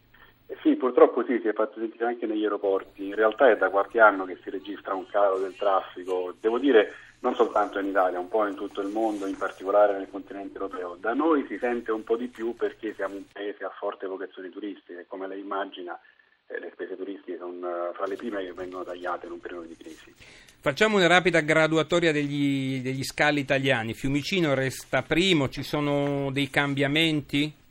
Sì, 0.64 0.76
purtroppo 0.76 1.22
sì, 1.26 1.40
si 1.42 1.48
è 1.48 1.52
fatto 1.52 1.78
sentire 1.78 2.06
anche 2.06 2.24
negli 2.24 2.42
aeroporti. 2.42 3.08
In 3.08 3.14
realtà 3.14 3.50
è 3.50 3.56
da 3.58 3.68
qualche 3.68 4.00
anno 4.00 4.24
che 4.24 4.38
si 4.42 4.48
registra 4.48 4.94
un 4.94 5.06
calo 5.06 5.38
del 5.38 5.54
traffico, 5.54 6.34
devo 6.40 6.58
dire 6.58 6.94
non 7.18 7.34
soltanto 7.34 7.78
in 7.78 7.88
Italia, 7.88 8.18
un 8.18 8.28
po' 8.28 8.46
in 8.46 8.54
tutto 8.54 8.80
il 8.80 8.88
mondo, 8.88 9.26
in 9.26 9.36
particolare 9.36 9.92
nel 9.92 10.08
continente 10.10 10.54
europeo. 10.54 10.96
Da 10.98 11.12
noi 11.12 11.44
si 11.48 11.58
sente 11.58 11.92
un 11.92 12.02
po' 12.02 12.16
di 12.16 12.28
più 12.28 12.54
perché 12.56 12.94
siamo 12.94 13.16
un 13.16 13.24
paese 13.30 13.62
a 13.62 13.74
forte 13.78 14.06
vocazione 14.06 14.48
turistica 14.48 15.00
e 15.00 15.06
come 15.06 15.28
lei 15.28 15.40
immagina 15.40 16.00
eh, 16.46 16.58
le 16.58 16.70
spese 16.72 16.96
turistiche 16.96 17.36
sono 17.36 17.52
uh, 17.52 17.92
fra 17.92 18.06
le 18.06 18.16
prime 18.16 18.42
che 18.42 18.54
vengono 18.54 18.84
tagliate 18.84 19.26
in 19.26 19.32
un 19.32 19.40
periodo 19.40 19.66
di 19.66 19.76
crisi. 19.76 20.14
Facciamo 20.60 20.96
una 20.96 21.08
rapida 21.08 21.40
graduatoria 21.40 22.10
degli, 22.10 22.80
degli 22.80 23.04
scali 23.04 23.40
italiani. 23.40 23.92
Fiumicino 23.92 24.54
resta 24.54 25.02
primo, 25.02 25.50
ci 25.50 25.62
sono 25.62 26.30
dei 26.32 26.48
cambiamenti? 26.48 27.63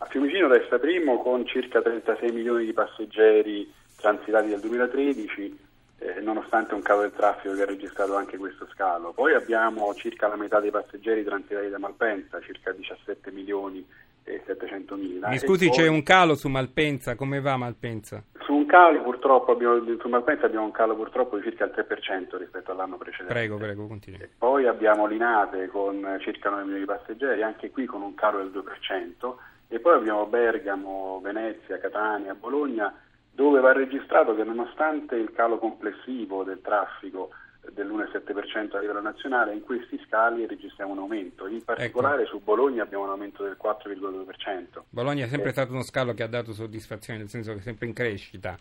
A 0.00 0.06
Fiumicino 0.06 0.46
resta 0.46 0.78
primo 0.78 1.20
con 1.20 1.44
circa 1.44 1.82
36 1.82 2.30
milioni 2.30 2.64
di 2.64 2.72
passeggeri 2.72 3.68
transitati 3.96 4.46
nel 4.46 4.60
2013, 4.60 5.58
eh, 5.98 6.20
nonostante 6.20 6.74
un 6.74 6.82
calo 6.82 7.00
del 7.00 7.12
traffico 7.12 7.54
che 7.54 7.62
ha 7.62 7.66
registrato 7.66 8.14
anche 8.14 8.36
questo 8.36 8.68
scalo. 8.72 9.12
Poi 9.12 9.34
abbiamo 9.34 9.92
circa 9.94 10.28
la 10.28 10.36
metà 10.36 10.60
dei 10.60 10.70
passeggeri 10.70 11.24
transitati 11.24 11.68
da 11.68 11.80
Malpensa, 11.80 12.40
circa 12.40 12.70
17 12.70 13.32
milioni 13.32 13.84
e 14.22 14.40
700 14.46 14.94
mila. 14.94 15.28
Mi 15.30 15.38
scusi, 15.38 15.66
poi... 15.66 15.76
c'è 15.76 15.88
un 15.88 16.04
calo 16.04 16.36
su 16.36 16.46
Malpensa, 16.46 17.16
come 17.16 17.40
va 17.40 17.56
Malpensa? 17.56 18.22
Su 18.42 18.54
un 18.54 18.66
calo 18.66 19.02
purtroppo 19.02 19.50
abbiamo, 19.50 19.82
su 19.98 20.08
Malpensa 20.08 20.46
abbiamo 20.46 20.66
un 20.66 20.70
calo 20.70 20.94
purtroppo 20.94 21.38
di 21.38 21.42
circa 21.42 21.64
il 21.64 21.74
3% 21.74 22.36
rispetto 22.36 22.70
all'anno 22.70 22.98
precedente. 22.98 23.34
Prego, 23.34 23.56
prego, 23.56 23.88
continui. 23.88 24.20
E 24.20 24.28
poi 24.38 24.68
abbiamo 24.68 25.06
Linate 25.06 25.66
con 25.66 26.18
circa 26.20 26.50
9 26.50 26.62
milioni 26.62 26.84
di 26.84 26.86
passeggeri, 26.86 27.42
anche 27.42 27.72
qui 27.72 27.84
con 27.84 28.02
un 28.02 28.14
calo 28.14 28.38
del 28.38 28.52
2%. 28.52 29.34
E 29.68 29.78
poi 29.80 29.94
abbiamo 29.94 30.26
Bergamo, 30.26 31.20
Venezia, 31.22 31.78
Catania, 31.78 32.34
Bologna, 32.34 32.94
dove 33.30 33.60
va 33.60 33.72
registrato 33.72 34.34
che 34.34 34.42
nonostante 34.44 35.16
il 35.16 35.30
calo 35.32 35.58
complessivo 35.58 36.42
del 36.42 36.60
traffico 36.62 37.30
dell'1,7% 37.72 38.76
a 38.76 38.80
livello 38.80 39.00
nazionale, 39.00 39.52
in 39.52 39.62
questi 39.62 40.00
scali 40.06 40.46
registriamo 40.46 40.92
un 40.92 40.98
aumento. 40.98 41.46
In 41.46 41.62
particolare 41.62 42.22
ecco. 42.22 42.38
su 42.38 42.42
Bologna 42.42 42.82
abbiamo 42.82 43.04
un 43.04 43.10
aumento 43.10 43.42
del 43.42 43.56
4,2%. 43.62 44.82
Bologna 44.88 45.24
è 45.24 45.28
sempre 45.28 45.50
eh. 45.50 45.52
stato 45.52 45.72
uno 45.72 45.82
scalo 45.82 46.14
che 46.14 46.22
ha 46.22 46.28
dato 46.28 46.52
soddisfazione, 46.52 47.18
nel 47.18 47.28
senso 47.28 47.52
che 47.52 47.58
è 47.58 47.62
sempre 47.62 47.86
in 47.86 47.92
crescita. 47.92 48.56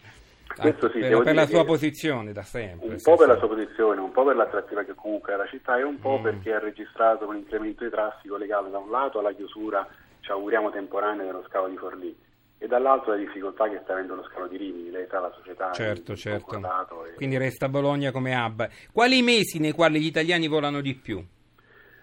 Questo 0.56 0.90
sì, 0.90 1.00
per, 1.00 1.24
per 1.24 1.36
la 1.36 1.46
sua 1.46 1.66
posizione 1.66 2.32
da 2.32 2.44
sempre. 2.44 2.88
Un 2.88 3.02
po' 3.02 3.16
per 3.16 3.28
la 3.28 3.38
sua 3.38 3.48
posizione, 3.48 4.00
un 4.00 4.12
po' 4.12 4.24
per 4.24 4.36
l'attrattiva 4.36 4.84
che 4.84 4.96
comunque 4.96 5.34
è 5.34 5.36
la 5.36 5.48
città 5.48 5.78
e 5.78 5.84
un 5.84 6.00
po' 6.00 6.20
mm. 6.20 6.24
perché 6.24 6.54
ha 6.54 6.60
registrato 6.60 7.28
un 7.28 7.36
incremento 7.36 7.84
di 7.84 7.90
traffico 7.90 8.38
legato 8.38 8.70
da 8.70 8.78
un 8.78 8.90
lato 8.90 9.20
alla 9.20 9.34
chiusura 9.34 9.88
ci 10.28 10.34
auguriamo 10.34 10.72
temporanea 10.72 11.24
dello 11.24 11.46
scalo 11.48 11.70
di 11.70 11.78
Forlì 11.78 12.14
e 12.58 12.68
dall'altro 12.68 13.12
la 13.12 13.18
difficoltà 13.18 13.70
che 13.70 13.80
sta 13.84 13.94
avendo 13.94 14.16
lo 14.16 14.24
scalo 14.24 14.48
di 14.48 14.58
Rimini, 14.58 14.92
lei 14.92 15.08
sa 15.10 15.22
la 15.22 15.32
società. 15.34 15.72
Certo, 15.72 16.18
certo. 16.18 16.58
E... 17.06 17.14
Quindi 17.16 17.38
resta 17.38 17.70
Bologna 17.70 18.12
come 18.12 18.36
hub. 18.36 18.68
Quali 18.92 19.22
mesi 19.22 19.58
nei 19.60 19.72
quali 19.72 20.02
gli 20.02 20.08
italiani 20.08 20.50
volano 20.50 20.82
di 20.82 20.96
più? 20.96 21.24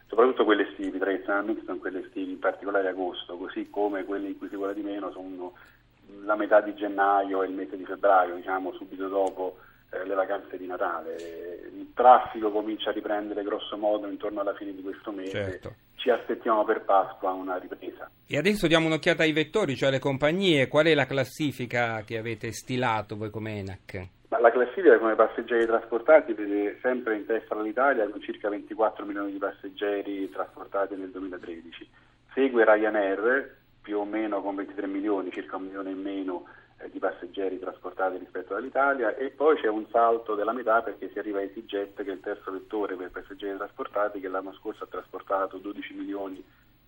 Soprattutto 0.06 0.44
quelli 0.44 0.62
estivi, 0.62 0.98
tradizionalmente 0.98 1.64
sono 1.66 1.78
quelli 1.78 1.98
estivi, 1.98 2.32
in 2.32 2.38
particolare 2.38 2.88
agosto, 2.88 3.36
così 3.36 3.68
come 3.68 4.04
quelli 4.04 4.28
in 4.28 4.38
cui 4.38 4.48
si 4.48 4.56
vola 4.56 4.72
di 4.72 4.82
meno 4.82 5.10
sono 5.12 5.52
la 6.24 6.36
metà 6.36 6.62
di 6.62 6.74
gennaio 6.74 7.42
e 7.42 7.46
il 7.46 7.52
mese 7.52 7.76
di 7.76 7.84
febbraio, 7.84 8.36
diciamo 8.36 8.72
subito 8.72 9.08
dopo 9.08 9.58
eh, 9.94 10.06
le 10.06 10.14
vacanze 10.14 10.56
di 10.56 10.66
Natale. 10.66 11.14
Il 11.14 11.92
traffico 11.94 12.50
comincia 12.50 12.90
a 12.90 12.92
riprendere 12.92 13.42
grosso 13.42 13.76
modo 13.76 14.08
intorno 14.08 14.40
alla 14.40 14.54
fine 14.54 14.74
di 14.74 14.82
questo 14.82 15.12
mese. 15.12 15.30
Certo 15.30 15.74
ci 16.04 16.10
aspettiamo 16.10 16.64
per 16.64 16.82
Pasqua 16.82 17.30
una 17.30 17.56
ripresa. 17.56 18.10
E 18.26 18.36
adesso 18.36 18.66
diamo 18.66 18.88
un'occhiata 18.88 19.22
ai 19.22 19.32
vettori, 19.32 19.74
cioè 19.74 19.88
alle 19.88 19.98
compagnie. 19.98 20.68
Qual 20.68 20.84
è 20.84 20.94
la 20.94 21.06
classifica 21.06 22.02
che 22.02 22.18
avete 22.18 22.52
stilato 22.52 23.16
voi 23.16 23.30
come 23.30 23.56
ENAC? 23.60 24.08
Ma 24.28 24.38
la 24.38 24.50
classifica 24.50 24.98
come 24.98 25.14
passeggeri 25.14 25.64
trasportati 25.64 26.34
vede 26.34 26.78
sempre 26.82 27.16
in 27.16 27.24
testa 27.24 27.58
l'Italia 27.58 28.06
con 28.06 28.20
circa 28.20 28.50
24 28.50 29.06
milioni 29.06 29.32
di 29.32 29.38
passeggeri 29.38 30.28
trasportati 30.28 30.94
nel 30.94 31.08
2013. 31.08 31.88
Segue 32.34 32.64
Ryanair 32.66 33.56
più 33.80 33.98
o 33.98 34.04
meno 34.04 34.42
con 34.42 34.56
23 34.56 34.86
milioni, 34.86 35.32
circa 35.32 35.56
un 35.56 35.64
milione 35.64 35.90
in 35.90 36.02
meno 36.02 36.44
di 36.90 36.98
passeggeri 36.98 37.58
trasportati 37.58 38.18
rispetto 38.18 38.54
all'Italia 38.54 39.16
e 39.16 39.30
poi 39.30 39.56
c'è 39.60 39.68
un 39.68 39.86
salto 39.90 40.34
della 40.34 40.52
metà 40.52 40.82
perché 40.82 41.10
si 41.12 41.18
arriva 41.18 41.38
a 41.38 41.42
EasyJet 41.42 42.02
che 42.02 42.10
è 42.10 42.14
il 42.14 42.20
terzo 42.20 42.52
vettore 42.52 42.96
per 42.96 43.10
passeggeri 43.10 43.56
trasportati 43.56 44.20
che 44.20 44.28
l'anno 44.28 44.52
scorso 44.54 44.84
ha 44.84 44.88
trasportato 44.88 45.58
12 45.58 45.94
milioni 45.94 46.44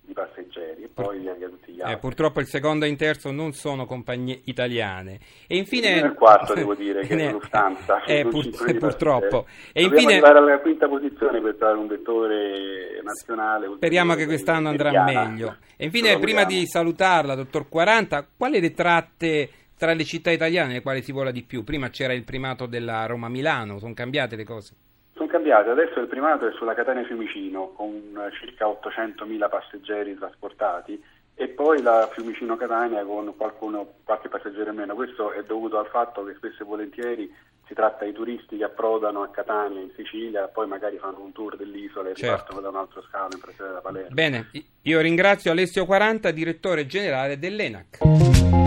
di 0.07 0.13
passeggeri 0.13 0.83
e 0.83 0.87
poi 0.87 1.19
via 1.19 1.33
via 1.33 1.49
tutti 1.49 1.73
gli 1.73 1.79
eh, 1.79 1.83
altri. 1.83 1.95
Eh, 1.95 1.97
purtroppo 1.97 2.39
il 2.39 2.47
secondo 2.47 2.85
e 2.85 2.89
il 2.89 2.95
terzo 2.95 3.29
non 3.29 3.51
sono 3.51 3.85
compagnie 3.85 4.39
italiane. 4.45 5.19
E 5.47 5.57
infine... 5.57 5.97
il 5.97 6.13
quarto 6.13 6.53
devo 6.53 6.73
dire 6.75 7.05
che 7.05 7.15
è 7.15 7.31
Lufthansa. 7.31 8.03
Eh, 8.05 8.25
pur... 8.25 8.49
purtroppo. 8.77 9.45
E 9.73 9.83
infine... 9.83 10.13
arrivare 10.13 10.37
alla 10.37 10.59
quinta 10.59 10.87
posizione 10.87 11.41
per 11.41 11.55
trovare 11.55 11.77
un 11.77 11.87
vettore 11.87 13.01
nazionale. 13.03 13.69
Speriamo 13.75 14.15
che 14.15 14.25
quest'anno 14.25 14.69
andrà 14.69 15.03
meglio. 15.03 15.57
E 15.75 15.85
infine, 15.85 16.17
prima 16.19 16.45
di 16.45 16.65
salutarla, 16.65 17.35
dottor 17.35 17.67
40, 17.67 18.27
quali 18.37 18.61
le 18.61 18.71
tratte 18.71 19.49
tra 19.77 19.93
le 19.93 20.03
città 20.03 20.31
italiane 20.31 20.69
nelle 20.69 20.81
quali 20.81 21.01
si 21.01 21.11
vola 21.11 21.31
di 21.31 21.43
più. 21.43 21.63
Prima 21.63 21.89
c'era 21.89 22.13
il 22.13 22.23
primato 22.23 22.65
della 22.65 23.05
Roma-Milano, 23.05 23.77
sono 23.79 23.93
cambiate 23.93 24.35
le 24.35 24.43
cose? 24.43 24.73
Sono 25.13 25.27
cambiate, 25.29 25.69
adesso 25.69 25.99
il 25.99 26.07
primato 26.07 26.47
è 26.47 26.51
sulla 26.53 26.73
Catania 26.73 27.05
Fiumicino 27.05 27.71
con 27.75 28.13
circa 28.39 28.65
800.000 28.65 29.49
passeggeri 29.49 30.15
trasportati 30.15 31.01
e 31.35 31.47
poi 31.49 31.81
la 31.81 32.09
Fiumicino-Catania 32.11 33.03
con 33.03 33.33
qualcuno, 33.35 33.93
qualche 34.03 34.29
passeggero 34.29 34.71
in 34.71 34.75
meno. 34.75 34.95
Questo 34.95 35.31
è 35.31 35.43
dovuto 35.43 35.77
al 35.77 35.87
fatto 35.87 36.23
che 36.23 36.33
spesso 36.35 36.63
e 36.63 36.65
volentieri 36.65 37.31
si 37.67 37.73
tratta 37.73 38.05
di 38.05 38.13
turisti 38.13 38.57
che 38.57 38.63
approdano 38.63 39.21
a 39.23 39.29
Catania 39.29 39.81
in 39.81 39.91
Sicilia, 39.95 40.47
poi 40.47 40.67
magari 40.67 40.97
fanno 40.97 41.21
un 41.21 41.31
tour 41.33 41.57
dell'isola 41.57 42.09
e 42.09 42.15
Certo. 42.15 42.31
ripartono 42.31 42.61
da 42.61 42.69
un 42.69 42.75
altro 42.75 43.03
scalo 43.03 43.29
in 43.33 43.39
presa 43.39 43.65
da 43.71 43.79
Palermo. 43.81 44.13
Bene, 44.13 44.49
io 44.83 45.01
ringrazio 45.01 45.51
Alessio 45.51 45.85
40, 45.85 46.31
direttore 46.31 46.85
generale 46.85 47.37
dell'ENAC. 47.37 48.66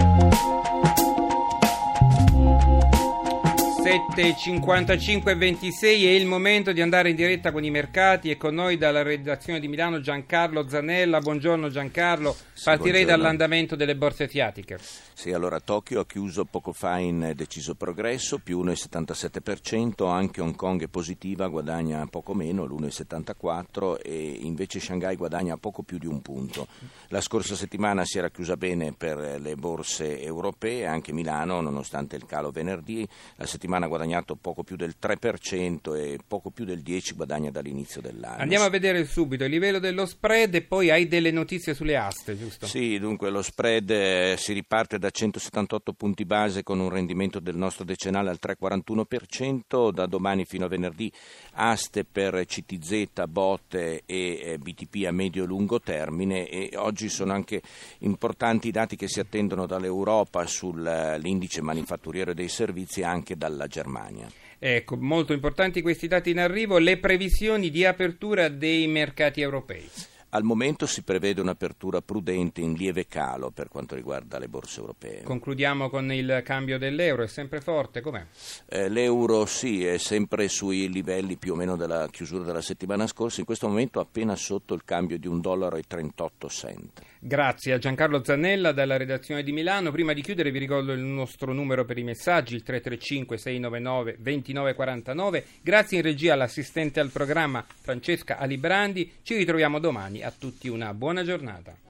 7.55 3.91 5.31
e 5.31 5.35
26 5.35 6.07
è 6.07 6.11
il 6.11 6.25
momento 6.25 6.71
di 6.71 6.81
andare 6.81 7.11
in 7.11 7.17
diretta 7.17 7.51
con 7.51 7.65
i 7.65 7.71
mercati 7.71 8.31
e 8.31 8.37
con 8.37 8.55
noi 8.55 8.79
dalla 8.79 9.03
redazione 9.03 9.59
di 9.59 9.67
Milano 9.67 10.01
Giancarlo 10.01 10.69
Zanella. 10.69 11.19
Buongiorno 11.19 11.69
Giancarlo, 11.71 12.37
partirei 12.63 13.03
buongiorno. 13.03 13.17
dall'andamento 13.17 13.75
delle 13.75 13.97
borse 13.97 14.25
asiatiche. 14.25 14.79
Sì, 15.13 15.33
allora 15.33 15.59
Tokyo 15.59 16.01
ha 16.01 16.07
chiuso 16.07 16.45
poco 16.45 16.73
fa 16.73 16.99
in 16.99 17.33
deciso 17.35 17.75
progresso, 17.75 18.39
più 18.39 18.63
1,77%, 18.65 20.09
anche 20.09 20.41
Hong 20.41 20.55
Kong 20.55 20.85
è 20.85 20.87
positiva, 20.87 21.49
guadagna 21.49 22.07
poco 22.07 22.33
meno, 22.33 22.65
l'1,74% 22.65 24.01
e 24.03 24.39
invece 24.41 24.79
Shanghai 24.79 25.17
guadagna 25.17 25.57
poco 25.57 25.83
più 25.83 25.99
di 25.99 26.07
un 26.07 26.23
punto. 26.23 26.69
La 27.09 27.21
scorsa 27.21 27.57
settimana 27.57 28.05
si 28.05 28.19
era 28.19 28.31
chiusa 28.31 28.57
bene 28.57 28.95
per 28.97 29.41
le 29.41 29.57
borse 29.57 30.23
europee, 30.23 30.87
anche 30.87 31.13
Milano, 31.13 31.61
nonostante 31.61 32.15
il 32.15 32.25
calo 32.25 32.53
venerdì, 32.53 33.07
la 33.35 33.47
settimana 33.47 33.79
ha 33.85 33.89
guadagnato 33.89 34.37
poco 34.37 34.63
più 34.63 34.77
del 34.77 34.95
3% 35.01 35.97
e 35.97 36.19
poco 36.27 36.51
più 36.51 36.65
del 36.65 36.83
10% 36.85 37.15
guadagna 37.15 37.51
dall'inizio 37.51 38.01
dell'anno. 38.01 38.43
Andiamo 38.43 38.65
a 38.65 38.71
vedere 38.71 39.05
subito 39.05 39.45
il 39.45 39.51
livello 39.51 39.79
dello 39.79 40.07
spread 40.07 40.55
e 40.55 40.63
poi 40.63 40.91
hai 40.91 41.09
delle 41.09 41.31
notizie 41.31 41.75
sulle 41.75 41.97
aste, 41.97 42.39
giusto? 42.39 42.67
Sì, 42.67 42.99
dunque 42.99 43.31
lo 43.31 43.43
spread 43.43 43.91
eh, 43.91 44.35
si 44.39 44.53
riparte 44.53 44.99
da 44.99 45.11
178 45.11 45.93
punti 45.93 46.25
base 46.25 46.63
con 46.63 46.81
un 46.81 46.89
rendimento 46.89 47.41
del 47.41 47.57
nostro 47.57 47.85
decennale 47.85 48.31
al 48.31 48.39
3,41%, 48.41 49.91
da 49.91 50.07
domani 50.07 50.45
fino 50.45 50.65
a 50.65 50.69
venerdì 50.69 51.11
aste 51.53 52.05
per 52.05 52.45
CTZ, 52.45 53.25
botte 53.29 54.03
e 54.07 54.41
eh, 54.43 54.59
BTP 54.59 55.07
a 55.07 55.13
medio-lungo 55.13 55.81
termine 55.81 56.49
e 56.49 56.71
oggi 56.77 57.09
sono 57.09 57.33
anche 57.33 57.63
importanti 57.99 58.69
i 58.69 58.73
dati 58.73 58.97
che 58.97 59.09
si 59.09 59.21
attendono 59.21 59.67
dall'Europa 59.67 60.47
sull'indice 60.47 61.63
manifatturiero 61.63 62.35
dei 62.35 62.49
servizi 62.49 63.01
e 63.01 63.05
anche 63.05 63.37
dalla 63.37 63.67
Germania. 63.71 64.29
Ecco, 64.59 64.97
molto 64.99 65.33
importanti 65.33 65.81
questi 65.81 66.07
dati 66.07 66.29
in 66.29 66.39
arrivo, 66.39 66.77
le 66.77 66.99
previsioni 66.99 67.71
di 67.71 67.87
apertura 67.87 68.49
dei 68.49 68.87
mercati 68.89 69.41
europei. 69.41 69.89
Al 70.33 70.45
momento 70.45 70.87
si 70.87 71.03
prevede 71.03 71.41
un'apertura 71.41 72.03
prudente 72.03 72.61
in 72.61 72.75
lieve 72.75 73.09
calo 73.09 73.51
per 73.51 73.69
quanto 73.69 73.97
riguarda 73.97 74.39
le 74.39 74.47
borse 74.47 74.79
europee. 74.79 75.25
Concludiamo 75.25 75.91
con 75.91 76.13
il 76.13 76.43
cambio 76.45 76.79
dell'euro, 76.79 77.25
è 77.25 77.27
sempre 77.27 77.61
forte, 77.61 78.01
com'è? 78.01 78.25
Eh, 78.69 78.89
l'euro 78.89 79.45
sì, 79.45 79.85
è 79.85 79.99
sempre 79.99 80.47
sui 80.47 80.89
livelli 80.89 81.37
più 81.37 81.55
o 81.55 81.57
meno 81.57 81.75
della 81.75 82.07
chiusura 82.09 82.45
della 82.45 82.63
settimana 82.63 83.09
scorsa, 83.09 83.41
in 83.41 83.47
questo 83.47 83.67
momento 83.67 83.99
appena 83.99 84.37
sotto 84.37 84.75
il 84.75 84.85
cambio 84.85 85.19
di 85.19 85.27
un 85.27 85.41
dollaro 85.41 85.75
e 85.75 85.83
38 85.83 86.49
cent. 86.49 87.03
Grazie 87.23 87.75
a 87.75 87.79
Giancarlo 87.79 88.25
Zannella 88.25 88.73
dalla 88.73 88.97
redazione 88.97 89.43
di 89.43 89.53
Milano. 89.53 89.91
Prima 89.91 90.15
di 90.15 90.23
chiudere 90.23 90.51
vi 90.51 90.59
ricordo 90.59 90.93
il 90.93 91.01
nostro 91.01 91.53
numero 91.53 91.85
per 91.85 91.99
i 91.99 92.03
messaggi, 92.03 92.55
il 92.55 92.63
335-699-2949. 92.67 95.43
Grazie 95.61 95.99
in 95.99 96.03
regia 96.03 96.33
all'assistente 96.33 96.99
al 96.99 97.11
programma 97.11 97.63
Francesca 97.83 98.39
Alibrandi. 98.39 99.17
Ci 99.23 99.37
ritroviamo 99.37 99.79
domani. 99.79 100.20
A 100.23 100.33
tutti 100.37 100.69
una 100.69 100.93
buona 100.95 101.25
giornata. 101.25 101.89